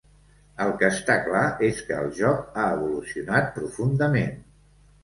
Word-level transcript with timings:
El 0.63 0.71
que 0.79 0.87
està 0.93 1.17
clar 1.27 1.43
és 1.69 1.83
que 1.91 2.01
el 2.07 2.09
joc 2.23 2.59
ha 2.63 2.67
evolucionat 2.79 3.55
profundament. 3.61 4.39